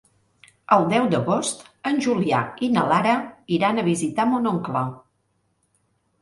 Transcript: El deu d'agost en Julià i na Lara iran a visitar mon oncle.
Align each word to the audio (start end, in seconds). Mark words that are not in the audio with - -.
El 0.75 0.85
deu 0.93 1.03
d'agost 1.11 1.61
en 1.89 2.01
Julià 2.05 2.39
i 2.69 2.71
na 2.77 2.85
Lara 2.93 3.11
iran 3.59 3.83
a 3.83 3.85
visitar 3.91 4.27
mon 4.33 4.51
oncle. 4.55 4.83